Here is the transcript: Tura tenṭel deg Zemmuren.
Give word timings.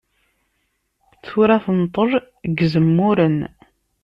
Tura 1.25 1.57
tenṭel 1.65 2.09
deg 2.45 2.57
Zemmuren. 2.73 3.37